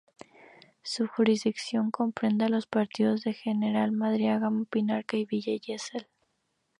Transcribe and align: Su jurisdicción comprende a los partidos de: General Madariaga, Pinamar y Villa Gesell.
Su 0.81 1.05
jurisdicción 1.05 1.91
comprende 1.91 2.45
a 2.45 2.49
los 2.49 2.65
partidos 2.65 3.21
de: 3.21 3.33
General 3.35 3.91
Madariaga, 3.91 4.49
Pinamar 4.71 5.05
y 5.11 5.25
Villa 5.25 5.53
Gesell. 5.63 6.07